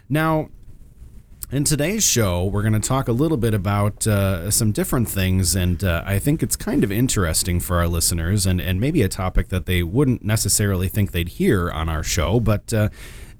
[0.07, 0.49] Now,
[1.51, 5.53] in today's show, we're going to talk a little bit about uh, some different things,
[5.53, 9.09] and uh, I think it's kind of interesting for our listeners, and, and maybe a
[9.09, 12.39] topic that they wouldn't necessarily think they'd hear on our show.
[12.39, 12.87] But uh,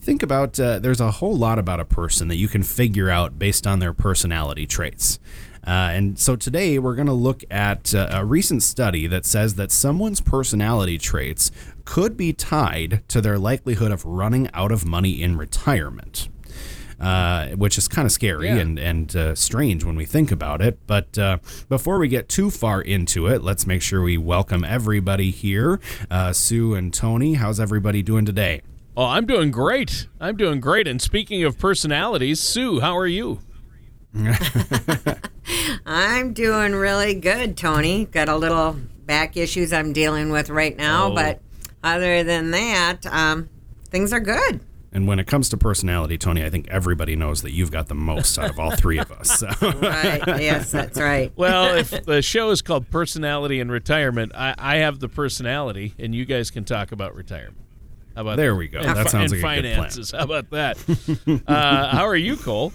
[0.02, 3.40] think about uh, there's a whole lot about a person that you can figure out
[3.40, 5.18] based on their personality traits.
[5.66, 9.56] Uh, and so today we're going to look at uh, a recent study that says
[9.56, 11.50] that someone's personality traits
[11.86, 16.28] could be tied to their likelihood of running out of money in retirement
[17.02, 18.58] uh, which is kind of scary yeah.
[18.58, 20.80] and and uh, strange when we think about it.
[20.88, 25.32] But uh, before we get too far into it, let's make sure we welcome everybody
[25.32, 25.80] here.
[26.10, 28.62] Uh, Sue and Tony, how's everybody doing today?
[28.96, 30.08] Oh, I'm doing great.
[30.20, 30.88] I'm doing great.
[30.88, 33.40] And speaking of personalities, Sue, how are you?
[35.86, 38.06] I'm doing really good, Tony.
[38.06, 38.76] Got a little
[39.06, 41.16] back issues I'm dealing with right now, oh.
[41.16, 41.42] but
[41.84, 43.50] other than that, um,
[43.90, 44.60] things are good.
[44.94, 47.96] And when it comes to personality, Tony, I think everybody knows that you've got the
[47.96, 49.40] most out of all three of us.
[49.40, 49.48] So.
[49.62, 50.22] right.
[50.42, 51.32] Yes, that's right.
[51.38, 56.14] Well, if the show is called Personality and Retirement, I, I have the personality, and
[56.14, 57.58] you guys can talk about retirement.
[58.16, 58.52] How about there?
[58.52, 58.58] That?
[58.58, 58.80] We go.
[58.80, 60.12] And that sounds like finances.
[60.14, 60.28] a good plan.
[60.28, 61.44] How about that?
[61.48, 62.74] uh, how are you, Cole?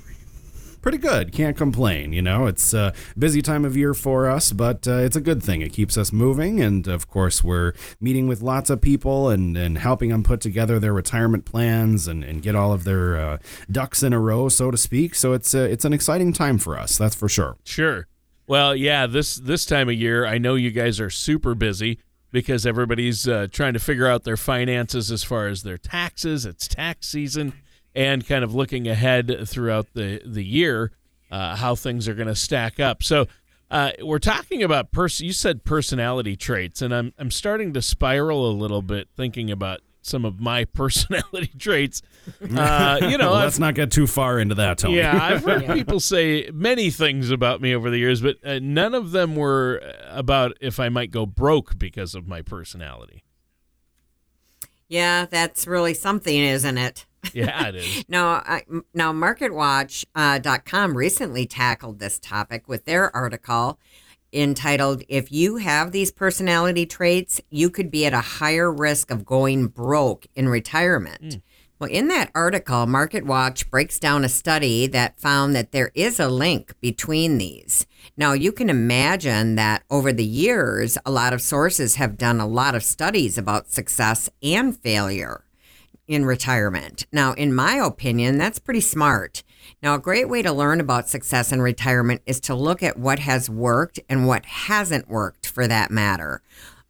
[0.87, 1.33] Pretty good.
[1.33, 2.13] Can't complain.
[2.13, 5.43] You know, it's a busy time of year for us, but uh, it's a good
[5.43, 5.61] thing.
[5.61, 6.61] It keeps us moving.
[6.61, 10.79] And of course, we're meeting with lots of people and, and helping them put together
[10.79, 13.39] their retirement plans and, and get all of their uh,
[13.69, 15.17] ducks in a row, so to speak.
[15.17, 16.97] So it's, uh, it's an exciting time for us.
[16.97, 17.57] That's for sure.
[17.65, 18.07] Sure.
[18.47, 21.99] Well, yeah, this, this time of year, I know you guys are super busy
[22.31, 26.47] because everybody's uh, trying to figure out their finances as far as their taxes.
[26.47, 27.55] It's tax season
[27.97, 30.93] and kind of looking ahead throughout the the year
[31.31, 33.03] uh, how things are going to stack up.
[33.03, 33.27] So
[33.71, 35.27] uh, we're talking about person.
[35.27, 39.81] You said personality traits, and I'm I'm starting to spiral a little bit thinking about
[40.03, 42.03] some of my personality traits.
[42.43, 44.97] Uh, you know, well, let's not get too far into that, Tony.
[44.97, 48.95] Yeah, I've heard people say many things about me over the years, but uh, none
[48.97, 53.23] of them were about if I might go broke because of my personality.
[54.89, 57.07] Yeah, that's really something, isn't it?
[57.33, 58.05] Yeah, it is.
[58.09, 58.63] now, I,
[58.95, 63.79] now MarketWatch.com uh, recently tackled this topic with their article
[64.33, 69.25] entitled If You Have These Personality Traits, You Could Be at a Higher Risk of
[69.25, 71.23] Going Broke in Retirement.
[71.23, 71.43] Mm.
[71.79, 76.29] Well, in that article, MarketWatch breaks down a study that found that there is a
[76.29, 77.87] link between these.
[78.17, 82.47] Now, you can imagine that over the years, a lot of sources have done a
[82.47, 85.45] lot of studies about success and failure
[86.09, 87.07] in retirement.
[87.13, 89.43] Now, in my opinion, that's pretty smart.
[89.83, 93.19] Now, a great way to learn about success in retirement is to look at what
[93.19, 96.41] has worked and what hasn't worked for that matter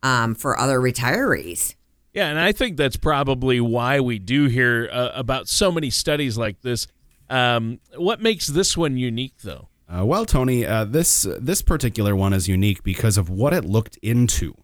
[0.02, 1.75] um, for other retirees.
[2.16, 6.38] Yeah, and I think that's probably why we do hear uh, about so many studies
[6.38, 6.86] like this.
[7.28, 9.68] Um, what makes this one unique, though?
[9.86, 13.98] Uh, well, Tony, uh, this this particular one is unique because of what it looked
[13.98, 14.54] into.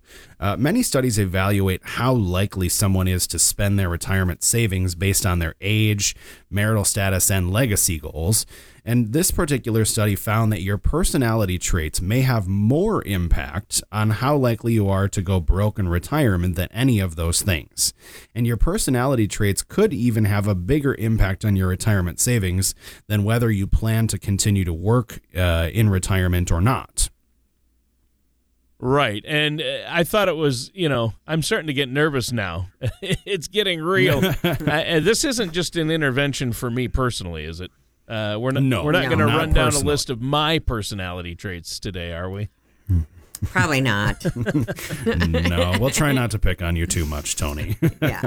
[0.40, 5.38] Uh, many studies evaluate how likely someone is to spend their retirement savings based on
[5.38, 6.16] their age,
[6.50, 8.44] marital status, and legacy goals.
[8.84, 14.36] And this particular study found that your personality traits may have more impact on how
[14.36, 17.94] likely you are to go broke in retirement than any of those things.
[18.34, 22.74] And your personality traits could even have a bigger impact on your retirement savings
[23.06, 27.08] than whether you plan to continue to work uh, in retirement or not.
[28.84, 29.24] Right.
[29.28, 32.66] And uh, I thought it was, you know, I'm starting to get nervous now.
[33.00, 34.18] it's getting real.
[34.44, 37.70] uh, this isn't just an intervention for me personally, is it?
[38.08, 40.58] Uh, we're not, no, we're not no, going to run down a list of my
[40.58, 42.48] personality traits today, are we?
[43.46, 44.24] Probably not.
[45.06, 47.76] no, we'll try not to pick on you too much, Tony.
[48.02, 48.22] yeah.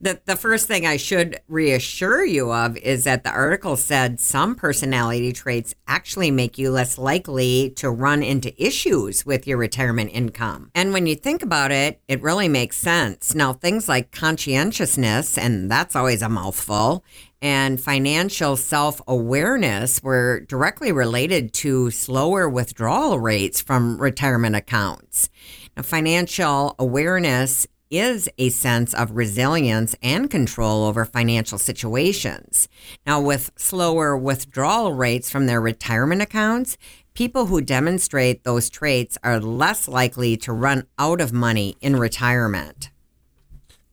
[0.00, 4.54] The, the first thing I should reassure you of is that the article said some
[4.54, 10.70] personality traits actually make you less likely to run into issues with your retirement income.
[10.74, 13.34] And when you think about it, it really makes sense.
[13.34, 17.04] Now, things like conscientiousness, and that's always a mouthful,
[17.42, 25.28] and financial self awareness were directly related to slower withdrawal rates from retirement accounts.
[25.76, 32.68] Now, financial awareness is a sense of resilience and control over financial situations.
[33.06, 36.78] Now, with slower withdrawal rates from their retirement accounts,
[37.12, 42.91] people who demonstrate those traits are less likely to run out of money in retirement.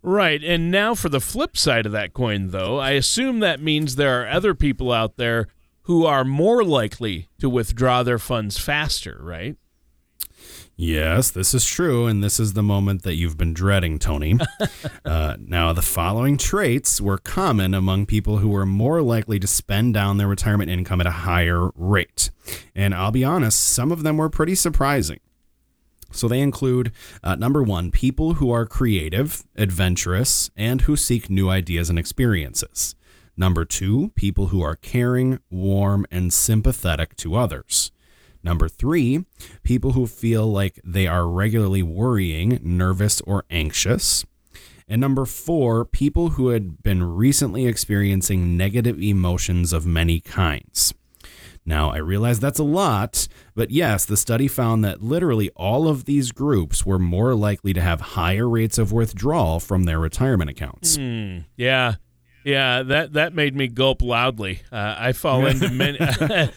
[0.02, 0.44] Right.
[0.44, 4.22] And now for the flip side of that coin, though, I assume that means there
[4.22, 5.48] are other people out there
[5.84, 9.58] who are more likely to withdraw their funds faster, right?
[10.82, 14.38] Yes, this is true, and this is the moment that you've been dreading, Tony.
[15.06, 19.94] uh, now, the following traits were common among people who were more likely to spend
[19.94, 22.32] down their retirement income at a higher rate.
[22.74, 25.20] And I'll be honest, some of them were pretty surprising.
[26.12, 26.92] So they include
[27.24, 32.96] uh, number one, people who are creative, adventurous, and who seek new ideas and experiences.
[33.38, 37.92] Number two, people who are caring, warm, and sympathetic to others.
[38.44, 39.26] Number three,
[39.64, 44.26] people who feel like they are regularly worrying, nervous, or anxious.
[44.88, 50.94] And number four, people who had been recently experiencing negative emotions of many kinds.
[51.70, 56.06] Now, I realize that's a lot, but yes, the study found that literally all of
[56.06, 60.96] these groups were more likely to have higher rates of withdrawal from their retirement accounts.
[60.96, 61.42] Hmm.
[61.58, 61.96] Yeah.
[62.44, 64.64] Yeah, that that made me gulp loudly.
[64.72, 66.00] Uh, I fall into many.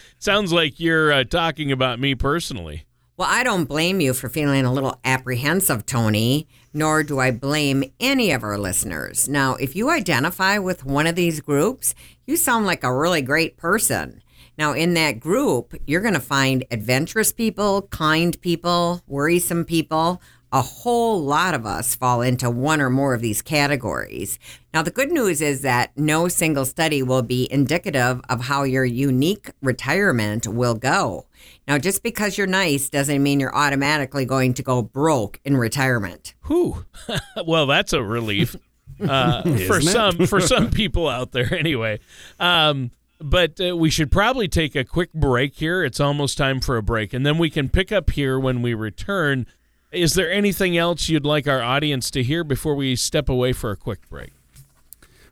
[0.19, 2.87] sounds like you're uh, talking about me personally.
[3.19, 7.85] Well, I don't blame you for feeling a little apprehensive, Tony, nor do I blame
[8.01, 9.29] any of our listeners.
[9.29, 11.95] Now, if you identify with one of these groups,
[12.27, 14.22] you sound like a really great person.
[14.59, 20.21] Now, in that group, you're going to find adventurous people, kind people, worrisome people.
[20.55, 24.39] A whole lot of us fall into one or more of these categories.
[24.75, 28.85] Now, the good news is that no single study will be indicative of how your
[28.85, 31.27] unique retirement will go.
[31.67, 36.35] Now, just because you're nice doesn't mean you're automatically going to go broke in retirement.
[36.47, 36.85] Whew.
[37.47, 38.55] well, that's a relief
[39.01, 41.53] uh, for some for some people out there.
[41.55, 42.01] Anyway,
[42.39, 42.91] um,
[43.25, 45.85] but uh, we should probably take a quick break here.
[45.85, 48.75] It's almost time for a break, and then we can pick up here when we
[48.75, 49.47] return.
[49.91, 53.71] Is there anything else you'd like our audience to hear before we step away for
[53.71, 54.33] a quick break?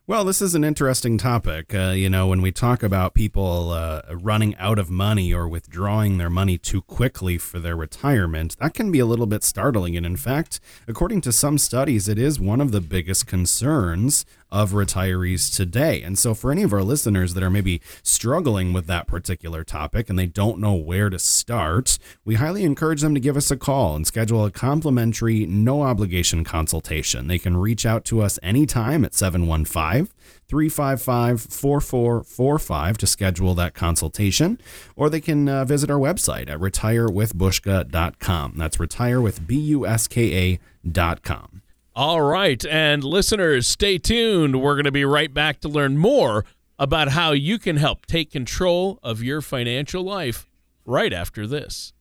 [0.07, 1.73] Well, this is an interesting topic.
[1.73, 6.17] Uh, you know, when we talk about people uh, running out of money or withdrawing
[6.17, 9.95] their money too quickly for their retirement, that can be a little bit startling.
[9.95, 14.71] And in fact, according to some studies, it is one of the biggest concerns of
[14.71, 16.01] retirees today.
[16.01, 20.09] And so, for any of our listeners that are maybe struggling with that particular topic
[20.09, 23.57] and they don't know where to start, we highly encourage them to give us a
[23.57, 27.27] call and schedule a complimentary, no obligation consultation.
[27.27, 30.09] They can reach out to us anytime at 715
[30.47, 34.59] 355 4445 to schedule that consultation,
[34.95, 38.53] or they can uh, visit our website at retirewithbushka.com.
[38.57, 41.60] That's retirewithbushka.com.
[42.01, 44.59] All right, and listeners, stay tuned.
[44.59, 46.45] We're going to be right back to learn more
[46.79, 50.49] about how you can help take control of your financial life
[50.83, 51.93] right after this.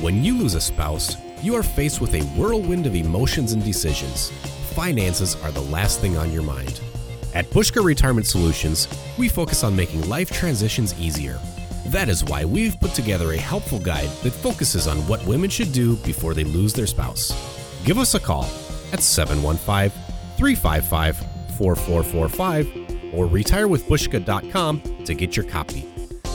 [0.00, 4.30] When you lose a spouse, you are faced with a whirlwind of emotions and decisions.
[4.72, 6.80] Finances are the last thing on your mind.
[7.34, 11.38] At Bushka Retirement Solutions, we focus on making life transitions easier.
[11.88, 15.72] That is why we've put together a helpful guide that focuses on what women should
[15.72, 17.34] do before they lose their spouse.
[17.84, 18.48] Give us a call
[18.94, 19.90] at 715
[20.36, 21.16] 355
[21.58, 25.86] 4445 or retirewithbushka.com to get your copy.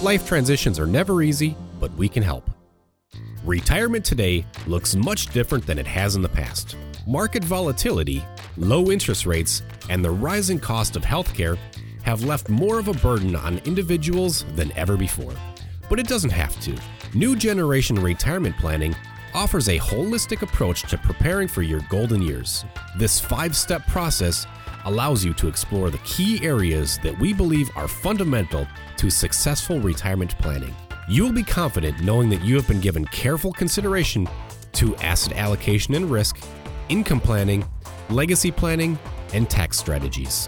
[0.04, 2.50] Life transitions are never easy, but we can help.
[3.44, 6.76] Retirement today looks much different than it has in the past.
[7.08, 8.24] Market volatility,
[8.58, 11.58] low interest rates, and the rising cost of healthcare
[12.04, 15.34] have left more of a burden on individuals than ever before.
[15.90, 16.78] But it doesn't have to.
[17.14, 18.96] New Generation Retirement Planning
[19.34, 22.66] offers a holistic approach to preparing for your golden years.
[22.98, 24.46] This five step process
[24.86, 28.68] allows you to explore the key areas that we believe are fundamental
[28.98, 30.76] to successful retirement planning.
[31.08, 34.28] You will be confident knowing that you have been given careful consideration
[34.74, 36.38] to asset allocation and risk,
[36.90, 37.66] income planning,
[38.10, 38.98] legacy planning,
[39.34, 40.48] and tax strategies.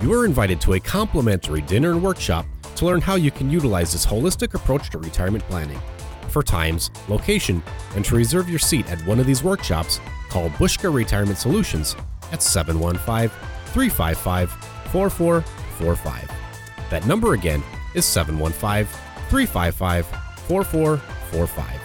[0.00, 2.46] You are invited to a complimentary dinner and workshop
[2.76, 5.80] to learn how you can utilize this holistic approach to retirement planning.
[6.32, 7.62] For times, location,
[7.94, 11.94] and to reserve your seat at one of these workshops, call Bushka Retirement Solutions
[12.32, 13.28] at 715
[13.66, 14.50] 355
[14.90, 16.30] 4445.
[16.88, 17.62] That number again
[17.94, 18.86] is 715
[19.28, 20.06] 355
[20.46, 21.80] 4445.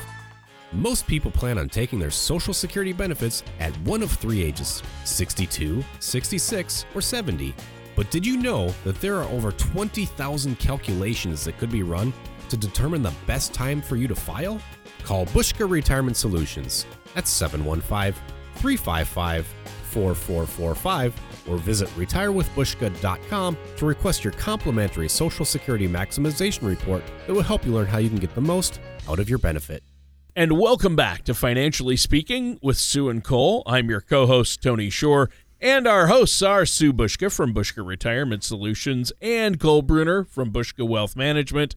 [0.71, 5.83] Most people plan on taking their Social Security benefits at one of three ages 62,
[5.99, 7.53] 66, or 70.
[7.97, 12.13] But did you know that there are over 20,000 calculations that could be run
[12.49, 14.59] to determine the best time for you to file?
[15.03, 16.85] Call Bushka Retirement Solutions
[17.15, 18.13] at 715
[18.55, 19.45] 355
[19.91, 21.13] 4445
[21.49, 27.73] or visit retirewithbushka.com to request your complimentary Social Security Maximization Report that will help you
[27.73, 29.83] learn how you can get the most out of your benefit.
[30.35, 33.63] And welcome back to Financially Speaking with Sue and Cole.
[33.65, 38.43] I'm your co host, Tony Shore, and our hosts are Sue Bushka from Bushka Retirement
[38.43, 41.75] Solutions and Cole Bruner from Bushka Wealth Management.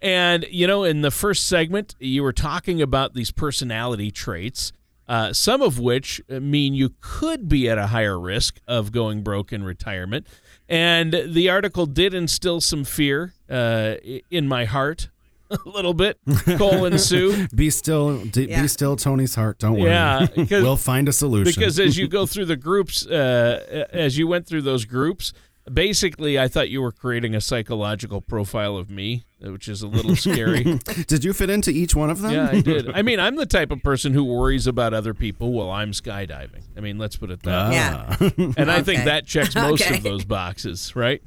[0.00, 4.72] And, you know, in the first segment, you were talking about these personality traits,
[5.08, 9.52] uh, some of which mean you could be at a higher risk of going broke
[9.52, 10.26] in retirement.
[10.68, 13.94] And the article did instill some fear uh,
[14.30, 15.08] in my heart
[15.50, 16.18] a little bit,
[16.58, 17.46] Cole and Sue.
[17.54, 18.60] Be still, d- Yeah.
[18.60, 19.58] be still, Tony's heart.
[19.58, 19.88] Don't worry.
[19.90, 21.54] Yeah, we'll find a solution.
[21.58, 25.32] Because as you go through the groups, uh, as you went through those groups,
[25.74, 30.16] basically, I thought you were creating a psychological profile of me, which is a little
[30.16, 30.62] scary.
[31.06, 32.32] did you fit into each one of them?
[32.32, 32.90] yeah, I did.
[32.90, 36.62] I mean, I'm the type of person who worries about other people while I'm skydiving.
[36.76, 37.74] I mean, let's put it that way.
[37.74, 38.52] Yeah.
[38.56, 39.96] And I think that checks most Okay.
[39.96, 41.22] of those boxes, right?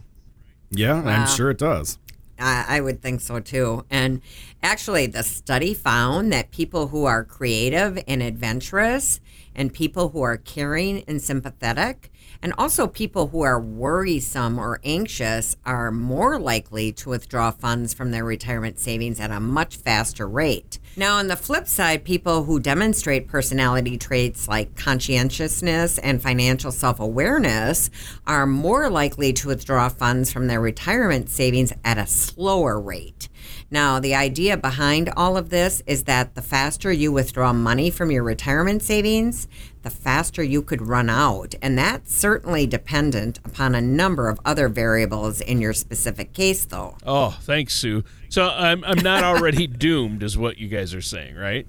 [0.72, 1.98] yeah, I'm sure it does.
[2.40, 3.86] I, I would think so too.
[3.90, 4.22] And
[4.64, 9.20] actually, the study found that people who are creative and adventurous,
[9.54, 15.56] and people who are caring and sympathetic, and also people who are worrisome or anxious
[15.66, 20.80] are more likely to withdraw funds from their retirement savings at a much faster rate.
[20.98, 27.00] Now, on the flip side, people who demonstrate personality traits like conscientiousness and financial self
[27.00, 27.90] awareness
[28.28, 33.30] are more likely to withdraw funds from their retirement savings at a slower rate.
[33.70, 38.12] Now, the idea behind all of this is that the faster you withdraw money from
[38.12, 39.48] your retirement savings,
[39.84, 41.56] the faster you could run out.
[41.62, 46.98] And that's certainly dependent upon a number of other variables in your specific case, though.
[47.06, 48.04] Oh, thanks, Sue.
[48.30, 51.68] So I'm I'm not already doomed, is what you guys are saying, right?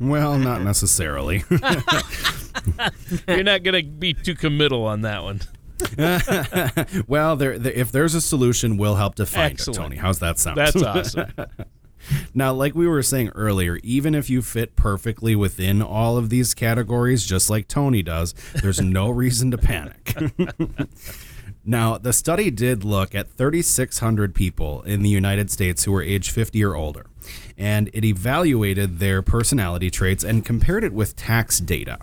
[0.00, 1.44] Well, not necessarily.
[3.28, 5.40] You're not going to be too committal on that one.
[7.06, 9.76] well, there, there, if there's a solution, we'll help to find Excellent.
[9.76, 9.96] it, Tony.
[9.96, 10.58] How's that sound?
[10.58, 11.32] That's awesome.
[12.34, 16.54] Now, like we were saying earlier, even if you fit perfectly within all of these
[16.54, 20.14] categories, just like Tony does, there's no reason to panic.
[21.64, 26.30] now, the study did look at 3,600 people in the United States who were age
[26.30, 27.06] 50 or older,
[27.56, 31.98] and it evaluated their personality traits and compared it with tax data.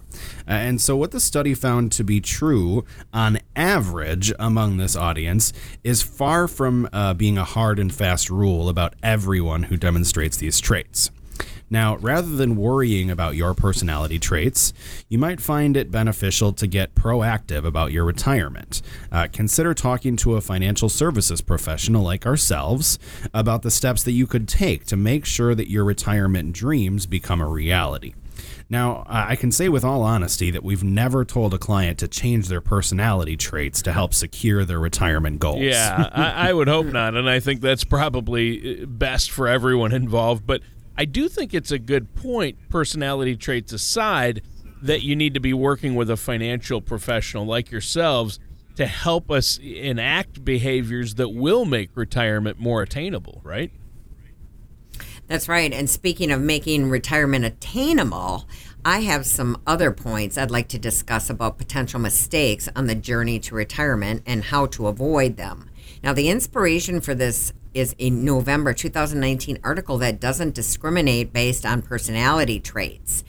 [0.47, 5.51] And so, what the study found to be true on average among this audience
[5.83, 10.61] is far from uh, being a hard and fast rule about everyone who demonstrates these
[10.61, 11.11] traits.
[11.69, 14.73] Now, rather than worrying about your personality traits,
[15.07, 18.81] you might find it beneficial to get proactive about your retirement.
[19.11, 22.97] Uh, consider talking to a financial services professional like ourselves
[23.33, 27.41] about the steps that you could take to make sure that your retirement dreams become
[27.41, 28.13] a reality.
[28.69, 32.47] Now, I can say with all honesty that we've never told a client to change
[32.47, 35.61] their personality traits to help secure their retirement goals.
[35.61, 39.91] Yeah, I, I would hope not, and I think that's probably uh, best for everyone
[39.91, 40.45] involved.
[40.45, 40.61] But
[40.99, 44.41] I do think it's a good point, personality traits aside,
[44.81, 48.37] that you need to be working with a financial professional like yourselves
[48.75, 53.71] to help us enact behaviors that will make retirement more attainable, right?
[55.27, 55.71] That's right.
[55.71, 58.49] And speaking of making retirement attainable,
[58.83, 63.39] I have some other points I'd like to discuss about potential mistakes on the journey
[63.39, 65.69] to retirement and how to avoid them.
[66.03, 71.81] Now, the inspiration for this is a November 2019 article that doesn't discriminate based on
[71.81, 73.23] personality traits.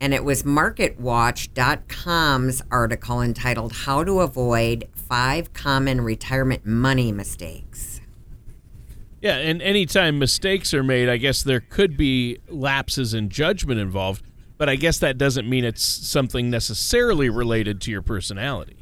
[0.00, 8.00] And it was MarketWatch.com's article entitled How to Avoid five common retirement money mistakes.
[9.20, 14.22] Yeah, and anytime mistakes are made, I guess there could be lapses in judgment involved,
[14.58, 18.76] but I guess that doesn't mean it's something necessarily related to your personality.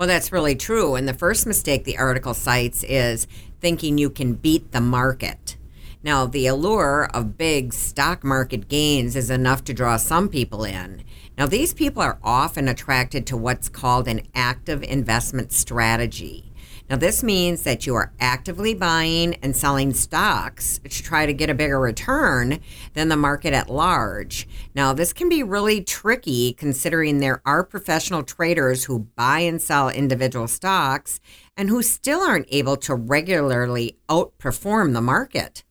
[0.00, 0.94] Well, that's really true.
[0.94, 3.26] And the first mistake the article cites is
[3.60, 5.58] thinking you can beat the market.
[6.02, 11.04] Now, the allure of big stock market gains is enough to draw some people in.
[11.36, 16.49] Now, these people are often attracted to what's called an active investment strategy.
[16.90, 21.48] Now, this means that you are actively buying and selling stocks to try to get
[21.48, 22.58] a bigger return
[22.94, 24.48] than the market at large.
[24.74, 29.88] Now, this can be really tricky considering there are professional traders who buy and sell
[29.88, 31.20] individual stocks
[31.56, 35.62] and who still aren't able to regularly outperform the market.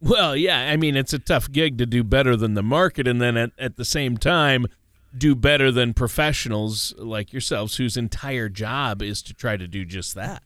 [0.00, 3.20] Well, yeah, I mean, it's a tough gig to do better than the market and
[3.20, 4.68] then at, at the same time
[5.18, 10.14] do better than professionals like yourselves whose entire job is to try to do just
[10.14, 10.44] that.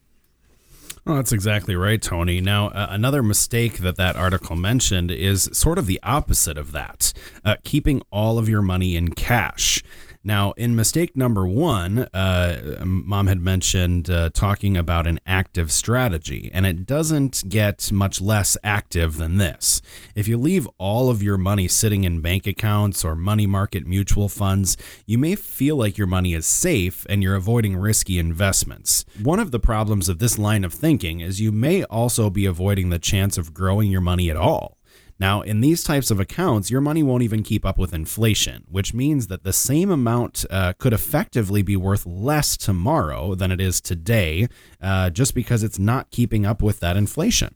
[1.07, 2.41] Well, that's exactly right, Tony.
[2.41, 7.13] Now, uh, another mistake that that article mentioned is sort of the opposite of that
[7.45, 9.83] uh, keeping all of your money in cash.
[10.27, 16.51] Now, in mistake number one, uh, mom had mentioned uh, talking about an active strategy,
[16.55, 19.83] and it doesn't get much less active than this.
[20.15, 24.31] If you leave all of your money sitting in bank accounts or money market mutual
[24.31, 29.05] funds, you may feel like your money is safe and you're avoiding risky investments.
[29.23, 32.89] One of the problems of this line of thinking is you may also be avoiding
[32.89, 34.79] the chance of growing your money at all.
[35.19, 38.93] Now, in these types of accounts, your money won't even keep up with inflation, which
[38.93, 43.81] means that the same amount uh, could effectively be worth less tomorrow than it is
[43.81, 44.49] today,
[44.83, 47.55] uh, just because it's not keeping up with that inflation.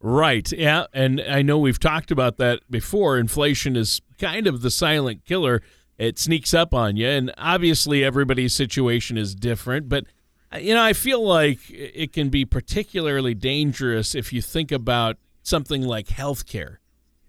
[0.00, 0.50] Right.
[0.52, 0.86] Yeah.
[0.92, 3.18] And I know we've talked about that before.
[3.18, 5.62] Inflation is kind of the silent killer.
[5.98, 7.08] It sneaks up on you.
[7.08, 9.88] And obviously, everybody's situation is different.
[9.88, 10.04] But,
[10.52, 15.16] uh, you know, I feel like it can be particularly dangerous if you think about
[15.46, 16.76] something like healthcare.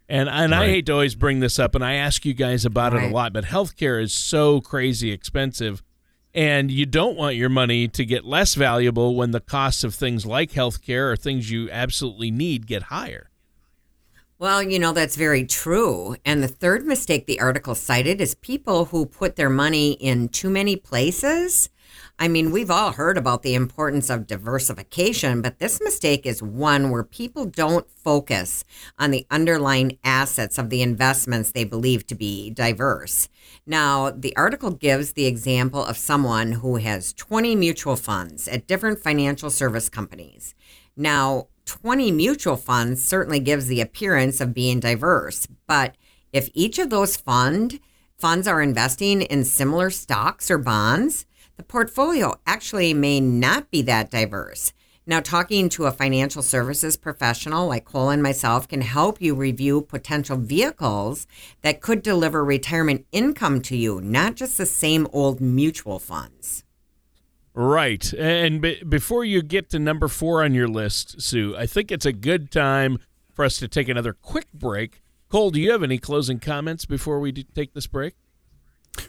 [0.09, 0.63] And and right.
[0.63, 3.03] I hate to always bring this up, and I ask you guys about right.
[3.03, 5.84] it a lot, but healthcare is so crazy expensive,
[6.34, 10.25] and you don't want your money to get less valuable when the costs of things
[10.25, 13.30] like healthcare or things you absolutely need get higher.
[14.39, 16.15] Well, you know, that's very true.
[16.23, 20.49] And the third mistake the article cited is people who put their money in too
[20.49, 21.69] many places
[22.19, 26.89] I mean, we've all heard about the importance of diversification, but this mistake is one
[26.89, 28.65] where people don't focus
[28.97, 33.30] on the underlying assets of the investments they believe to be diverse.
[33.67, 38.97] Now, the article gives the example of someone who has 20 mutual funds at different
[38.97, 40.56] financial service companies.
[40.95, 45.95] Now, 20 mutual funds certainly gives the appearance of being diverse, but
[46.34, 47.80] if each of those fund
[48.17, 51.27] funds are investing in similar stocks or bonds,
[51.58, 54.74] the portfolio actually may not be that diverse.
[55.10, 59.82] Now, talking to a financial services professional like Cole and myself can help you review
[59.82, 61.26] potential vehicles
[61.62, 66.65] that could deliver retirement income to you, not just the same old mutual funds.
[67.54, 68.13] Right.
[68.13, 72.06] And b- before you get to number four on your list, Sue, I think it's
[72.06, 73.00] a good time
[73.34, 75.02] for us to take another quick break.
[75.30, 78.15] Cole, do you have any closing comments before we take this break?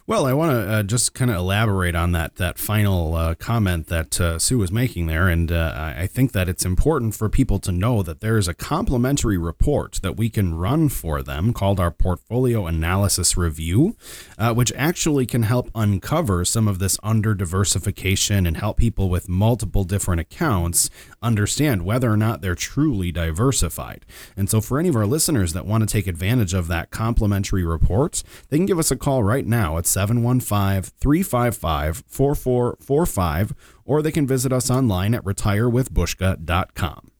[0.07, 3.87] Well, I want to uh, just kind of elaborate on that that final uh, comment
[3.87, 7.59] that uh, Sue was making there, and uh, I think that it's important for people
[7.59, 11.79] to know that there is a complimentary report that we can run for them called
[11.79, 13.95] our Portfolio Analysis Review,
[14.37, 19.29] uh, which actually can help uncover some of this under diversification and help people with
[19.29, 20.89] multiple different accounts
[21.21, 24.05] understand whether or not they're truly diversified.
[24.37, 27.63] And so, for any of our listeners that want to take advantage of that complimentary
[27.63, 33.53] report, they can give us a call right now at 715 355 4445,
[33.85, 37.11] or they can visit us online at retirewithbushka.com.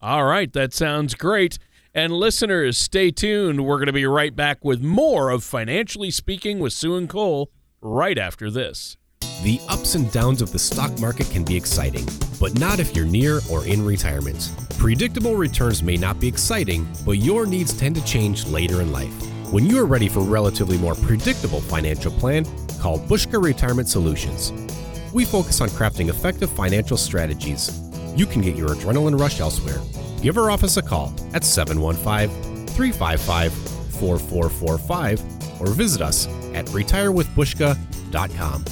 [0.00, 1.58] All right, that sounds great.
[1.94, 3.64] And listeners, stay tuned.
[3.64, 7.50] We're going to be right back with more of Financially Speaking with Sue and Cole
[7.80, 8.96] right after this.
[9.42, 12.06] The ups and downs of the stock market can be exciting,
[12.40, 14.50] but not if you're near or in retirement.
[14.78, 19.37] Predictable returns may not be exciting, but your needs tend to change later in life.
[19.50, 22.44] When you are ready for a relatively more predictable financial plan,
[22.78, 24.52] call Bushka Retirement Solutions.
[25.14, 27.80] We focus on crafting effective financial strategies.
[28.14, 29.80] You can get your adrenaline rush elsewhere.
[30.20, 33.50] Give our office a call at 715 355
[33.94, 38.64] 4445 or visit us at retirewithbushka.com.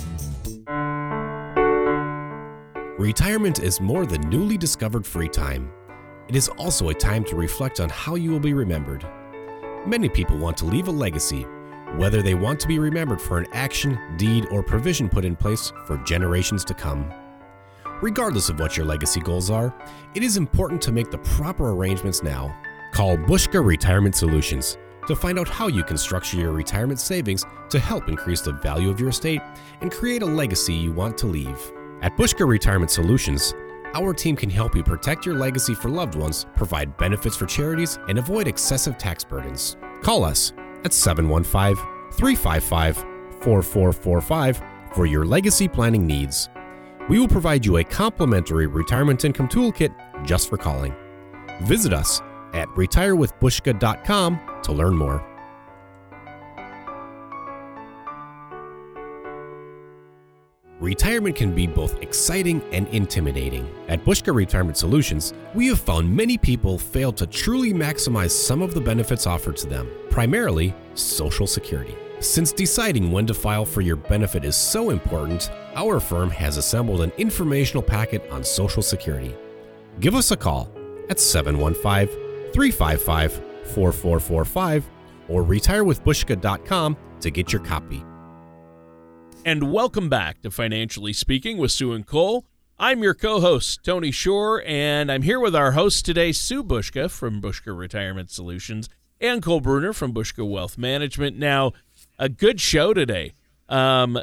[2.99, 5.73] Retirement is more than newly discovered free time.
[6.29, 9.07] It is also a time to reflect on how you will be remembered.
[9.87, 11.43] Many people want to leave a legacy,
[11.95, 15.73] whether they want to be remembered for an action, deed, or provision put in place
[15.87, 17.15] for generations to come.
[18.03, 19.73] Regardless of what your legacy goals are,
[20.17, 22.53] it is important to make the proper arrangements now.
[22.93, 27.79] Call Bushka Retirement Solutions to find out how you can structure your retirement savings to
[27.79, 29.41] help increase the value of your estate
[29.83, 31.73] and create a legacy you want to leave.
[32.03, 33.55] At Bushka Retirement Solutions,
[33.95, 37.99] our team can help you protect your legacy for loved ones, provide benefits for charities,
[38.09, 39.77] and avoid excessive tax burdens.
[40.03, 40.53] Call us
[40.85, 41.77] at 715
[42.13, 42.97] 355
[43.43, 44.63] 4445
[44.95, 46.49] for your legacy planning needs.
[47.09, 49.95] We will provide you a complimentary retirement income toolkit
[50.25, 50.95] just for calling.
[51.63, 52.21] Visit us
[52.53, 55.36] at retirewithbushka.com to learn more.
[60.87, 63.69] Retirement can be both exciting and intimidating.
[63.89, 68.73] At Bushka Retirement Solutions, we have found many people fail to truly maximize some of
[68.73, 71.97] the benefits offered to them, primarily Social Security.
[72.21, 77.01] Since deciding when to file for your benefit is so important, our firm has assembled
[77.01, 79.35] an informational packet on Social Security.
[79.99, 80.71] Give us a call
[81.11, 82.07] at 715
[82.53, 83.33] 355
[83.75, 84.89] 4445
[85.29, 88.06] or retirewithbushka.com to get your copy.
[89.47, 92.45] And welcome back to Financially Speaking with Sue and Cole.
[92.81, 97.09] I'm your co host, Tony Shore, and I'm here with our host today, Sue Bushka
[97.09, 98.89] from Bushka Retirement Solutions
[99.21, 101.39] and Cole Bruner from Bushka Wealth Management.
[101.39, 101.75] Now,
[102.19, 103.35] a good show today,
[103.69, 104.19] um,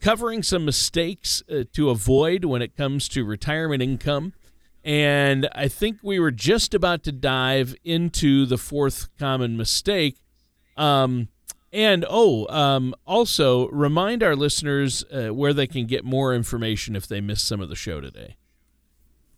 [0.00, 4.32] covering some mistakes uh, to avoid when it comes to retirement income.
[4.84, 10.18] And I think we were just about to dive into the fourth common mistake.
[10.76, 11.30] Um,
[11.72, 17.06] and oh, um, also remind our listeners uh, where they can get more information if
[17.06, 18.36] they missed some of the show today.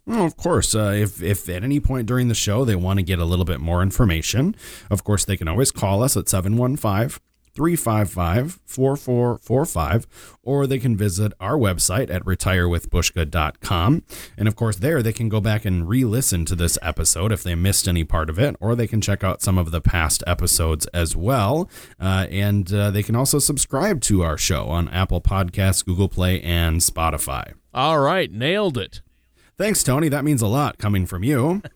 [0.06, 3.04] Well, of course, uh, if, if at any point during the show they want to
[3.04, 4.56] get a little bit more information,
[4.90, 7.20] of course, they can always call us at 715
[7.54, 10.06] 355 4445,
[10.42, 14.02] or they can visit our website at retirewithbushka.com.
[14.36, 17.42] And of course, there they can go back and re listen to this episode if
[17.42, 20.22] they missed any part of it, or they can check out some of the past
[20.26, 21.68] episodes as well.
[22.00, 26.40] Uh, and uh, they can also subscribe to our show on Apple Podcasts, Google Play,
[26.42, 27.52] and Spotify.
[27.74, 29.00] All right, nailed it.
[29.58, 30.08] Thanks, Tony.
[30.08, 31.62] That means a lot coming from you.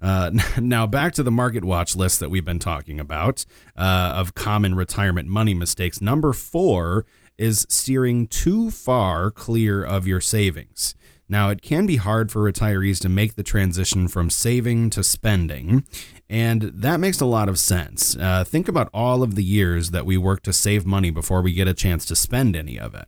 [0.00, 3.44] Uh, now, back to the MarketWatch list that we've been talking about
[3.76, 6.00] uh, of common retirement money mistakes.
[6.00, 7.04] Number four
[7.38, 10.94] is steering too far clear of your savings.
[11.28, 15.84] Now, it can be hard for retirees to make the transition from saving to spending,
[16.28, 18.16] and that makes a lot of sense.
[18.16, 21.52] Uh, think about all of the years that we work to save money before we
[21.52, 23.06] get a chance to spend any of it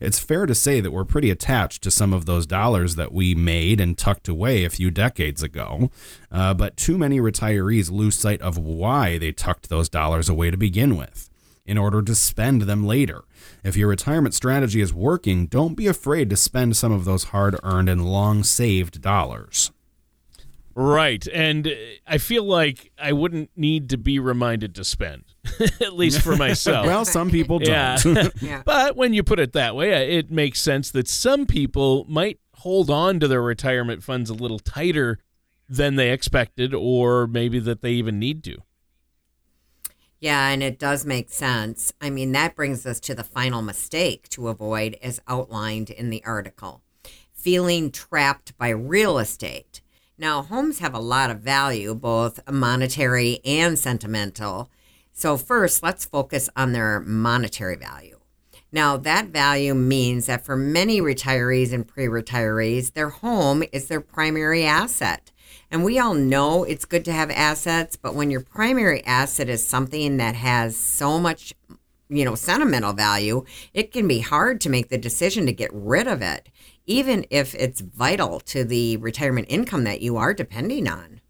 [0.00, 3.34] it's fair to say that we're pretty attached to some of those dollars that we
[3.34, 5.90] made and tucked away a few decades ago.
[6.30, 10.56] Uh, but too many retirees lose sight of why they tucked those dollars away to
[10.56, 11.28] begin with
[11.64, 13.22] in order to spend them later.
[13.62, 17.56] If your retirement strategy is working, don't be afraid to spend some of those hard
[17.62, 19.70] earned and long saved dollars.
[20.74, 21.26] Right.
[21.28, 21.74] And
[22.06, 25.24] I feel like I wouldn't need to be reminded to spend,
[25.80, 26.86] at least for myself.
[26.86, 27.72] well, some people don't.
[27.72, 28.28] Yeah.
[28.40, 28.62] yeah.
[28.66, 32.38] But when you put it that way, uh, it makes sense that some people might
[32.56, 35.18] hold on to their retirement funds a little tighter
[35.68, 38.58] than they expected, or maybe that they even need to.
[40.20, 41.92] Yeah, and it does make sense.
[42.00, 46.22] I mean, that brings us to the final mistake to avoid as outlined in the
[46.24, 46.82] article
[47.42, 49.81] feeling trapped by real estate.
[50.18, 54.70] Now, homes have a lot of value, both monetary and sentimental.
[55.12, 58.18] So, first, let's focus on their monetary value.
[58.70, 64.00] Now, that value means that for many retirees and pre retirees, their home is their
[64.00, 65.30] primary asset.
[65.70, 69.66] And we all know it's good to have assets, but when your primary asset is
[69.66, 71.54] something that has so much,
[72.10, 76.06] you know, sentimental value, it can be hard to make the decision to get rid
[76.06, 76.48] of it
[76.86, 81.20] even if it's vital to the retirement income that you are depending on.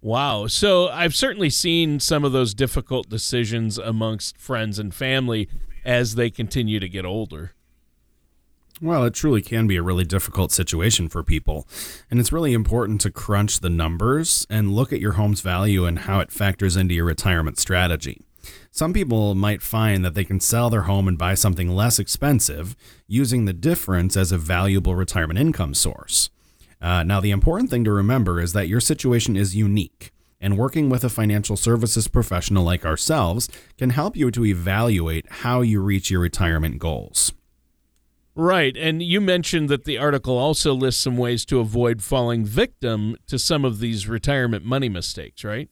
[0.00, 0.46] Wow.
[0.48, 5.48] So I've certainly seen some of those difficult decisions amongst friends and family
[5.84, 7.52] as they continue to get older.
[8.82, 11.66] Well, it truly can be a really difficult situation for people.
[12.10, 16.00] And it's really important to crunch the numbers and look at your home's value and
[16.00, 18.23] how it factors into your retirement strategy.
[18.76, 22.74] Some people might find that they can sell their home and buy something less expensive,
[23.06, 26.28] using the difference as a valuable retirement income source.
[26.82, 30.10] Uh, now, the important thing to remember is that your situation is unique,
[30.40, 35.60] and working with a financial services professional like ourselves can help you to evaluate how
[35.60, 37.32] you reach your retirement goals.
[38.34, 38.76] Right.
[38.76, 43.38] And you mentioned that the article also lists some ways to avoid falling victim to
[43.38, 45.70] some of these retirement money mistakes, right?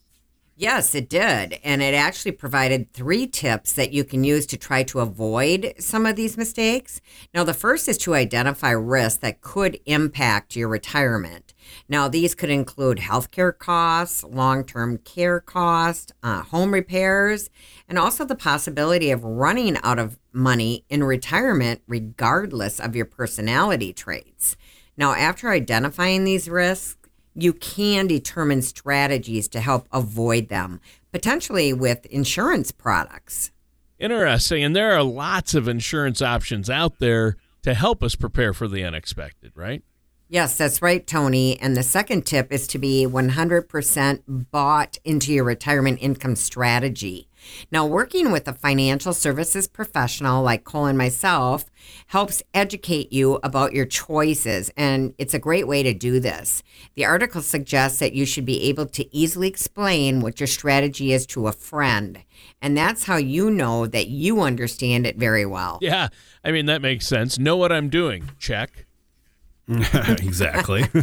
[0.55, 1.59] Yes, it did.
[1.65, 6.05] And it actually provided three tips that you can use to try to avoid some
[6.05, 7.01] of these mistakes.
[7.33, 11.55] Now, the first is to identify risks that could impact your retirement.
[11.89, 17.49] Now, these could include healthcare costs, long term care costs, uh, home repairs,
[17.89, 23.95] and also the possibility of running out of money in retirement, regardless of your personality
[23.95, 24.57] traits.
[24.99, 26.97] Now, after identifying these risks,
[27.35, 30.81] you can determine strategies to help avoid them,
[31.13, 33.51] potentially with insurance products.
[33.99, 34.65] Interesting.
[34.65, 38.83] And there are lots of insurance options out there to help us prepare for the
[38.85, 39.83] unexpected, right?
[40.29, 41.61] Yes, that's right, Tony.
[41.61, 47.29] And the second tip is to be 100% bought into your retirement income strategy.
[47.71, 51.65] Now, working with a financial services professional like Cole and myself
[52.09, 56.63] helps educate you about your choices, and it's a great way to do this.
[56.95, 61.27] The article suggests that you should be able to easily explain what your strategy is
[61.27, 62.23] to a friend,
[62.61, 65.79] and that's how you know that you understand it very well.
[65.81, 66.09] Yeah,
[66.45, 67.39] I mean, that makes sense.
[67.39, 68.31] Know what I'm doing.
[68.39, 68.87] Check.
[69.69, 70.85] exactly.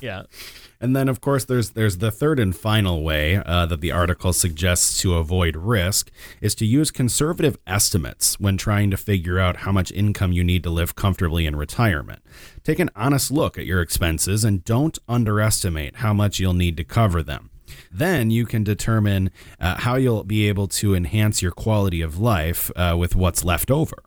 [0.00, 0.24] Yeah.
[0.80, 4.32] And then, of course, there's there's the third and final way uh, that the article
[4.32, 6.10] suggests to avoid risk
[6.40, 10.62] is to use conservative estimates when trying to figure out how much income you need
[10.64, 12.22] to live comfortably in retirement.
[12.62, 16.84] Take an honest look at your expenses and don't underestimate how much you'll need to
[16.84, 17.50] cover them.
[17.90, 22.70] Then you can determine uh, how you'll be able to enhance your quality of life
[22.76, 24.02] uh, with what's left over.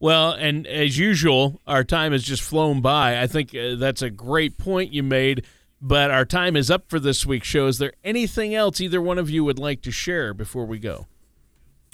[0.00, 3.20] Well, and as usual, our time has just flown by.
[3.20, 5.44] I think uh, that's a great point you made,
[5.80, 7.66] but our time is up for this week's show.
[7.66, 11.06] Is there anything else either one of you would like to share before we go?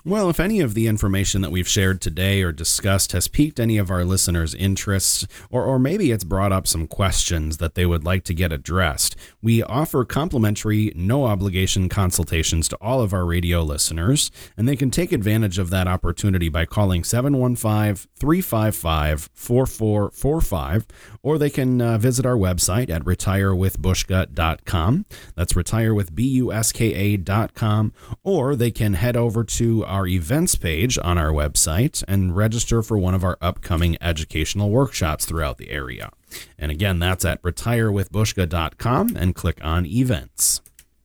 [0.06, 3.76] Well, if any of the information that we've shared today or discussed has piqued any
[3.76, 8.04] of our listeners' interests, or, or maybe it's brought up some questions that they would
[8.04, 13.64] like to get addressed, we offer complimentary, no obligation consultations to all of our radio
[13.64, 20.86] listeners, and they can take advantage of that opportunity by calling 715 355 4445,
[21.24, 25.04] or they can uh, visit our website at retirewithbushka.com.
[25.34, 27.92] That's retirewithbushka.com,
[28.22, 32.98] or they can head over to our events page on our website and register for
[32.98, 36.10] one of our upcoming educational workshops throughout the area.
[36.58, 40.60] And again, that's at retirewithbushka.com and click on events.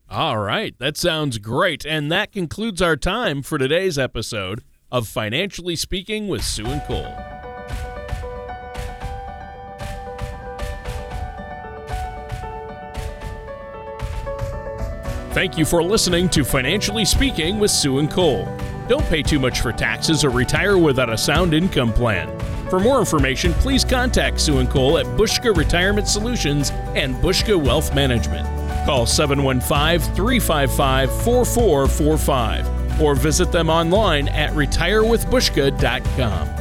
[0.09, 1.85] All right, that sounds great.
[1.85, 7.15] And that concludes our time for today's episode of Financially Speaking with Sue and Cole.
[15.31, 18.53] Thank you for listening to Financially Speaking with Sue and Cole.
[18.87, 22.37] Don't pay too much for taxes or retire without a sound income plan.
[22.69, 27.93] For more information, please contact Sue and Cole at Bushka Retirement Solutions and Bushka Wealth
[27.93, 28.47] Management.
[28.85, 36.60] Call 715 355 4445 or visit them online at retirewithbushka.com.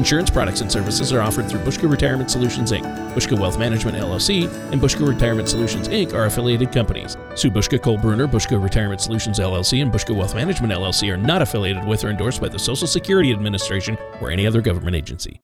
[0.00, 4.44] Insurance products and services are offered through Bushka Retirement Solutions Inc., Bushka Wealth Management LLC,
[4.72, 6.14] and Bushka Retirement Solutions Inc.
[6.14, 7.18] are affiliated companies.
[7.34, 11.42] Sue Bushka, Cole Bruner, Bushka Retirement Solutions LLC, and Bushka Wealth Management LLC are not
[11.42, 15.38] affiliated with or endorsed by the Social Security Administration or any other government agency.